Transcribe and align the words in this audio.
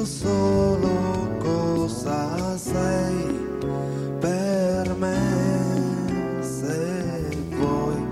chiedo 0.00 0.04
solo 0.04 1.36
cosa 1.38 2.56
sei 2.56 3.48
per 4.18 4.94
me. 4.98 6.40
Se 6.40 7.28
vuoi, 7.50 8.04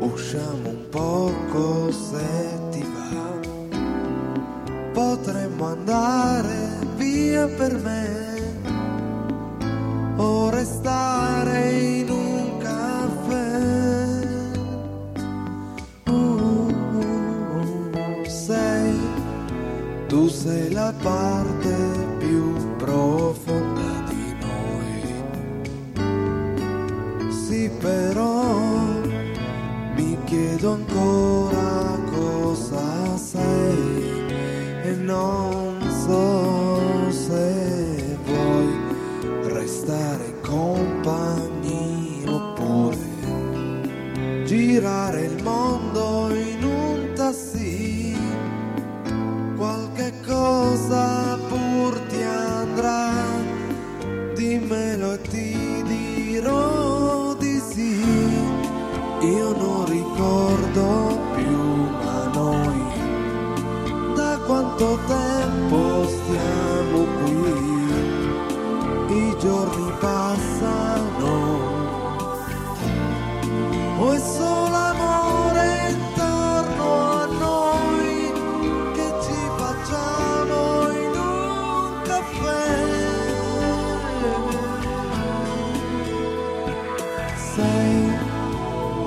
usciamo 0.00 0.68
un 0.68 0.88
poco 0.90 1.90
se 1.92 2.58
ti 2.70 2.84
va. 2.94 3.78
Potremmo 4.92 5.66
andare 5.66 6.78
via 6.96 7.46
per 7.46 7.74
me 7.74 8.56
o 10.16 10.50
restare. 10.50 11.17
Tu 20.08 20.26
sei 20.26 20.72
la 20.72 20.92
parte 21.02 21.76
più 22.18 22.76
profonda 22.76 24.04
di 24.08 24.34
noi. 24.40 25.02
Sì, 27.30 27.70
però 27.78 28.42
mi 29.96 30.16
chiedo 30.24 30.72
ancora 30.72 31.98
cosa 32.10 33.18
sei 33.18 34.24
e 34.84 34.94
non 34.94 35.76
so 36.06 37.10
se 37.10 38.16
vuoi 38.24 38.72
restare 39.52 40.24
in 40.24 40.40
compagnia 40.40 42.32
oppure 42.32 42.96
girare 44.46 45.24
il 45.24 45.42
mondo 45.42 45.57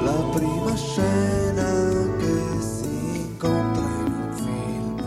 la 0.03 0.23
prima 0.33 0.75
scena 0.75 1.69
che 2.17 2.59
si 2.59 2.89
incontra 3.25 3.83
in 3.83 4.13
un 4.19 4.33
film. 4.33 4.97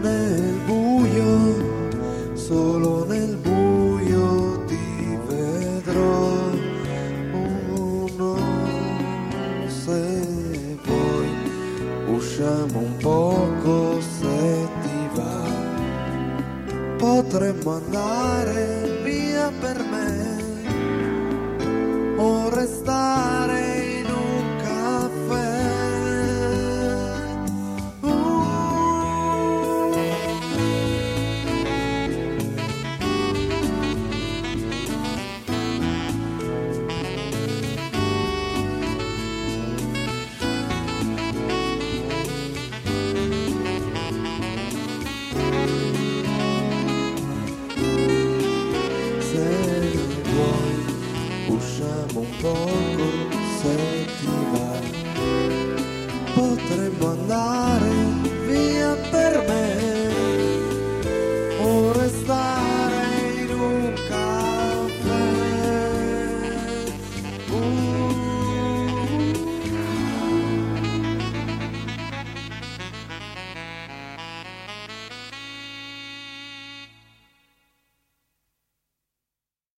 Nel 0.00 0.54
buio, 0.66 2.34
solo 2.34 3.04
nel 3.06 3.36
buio 3.36 4.64
ti 4.66 5.18
vedrò. 5.26 6.30
Uno, 7.32 8.36
se 9.66 10.78
vuoi, 10.84 11.30
usciamo 12.14 12.78
un 12.78 12.96
poco 12.98 14.00
se 14.00 14.68
ti 14.82 15.08
va. 15.14 15.40
Potremmo 16.96 17.74
andare 17.74 19.00
via 19.02 19.50
per 19.60 19.78
me 19.90 20.21
Se 52.42 52.81